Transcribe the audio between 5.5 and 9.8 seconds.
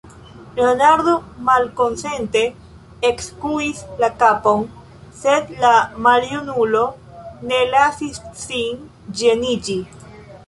la maljunulo ne lasis sin ĝeniĝi.